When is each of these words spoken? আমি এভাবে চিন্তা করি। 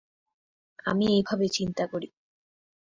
আমি 0.85 1.05
এভাবে 1.17 1.45
চিন্তা 1.49 1.83
করি। 1.87 2.07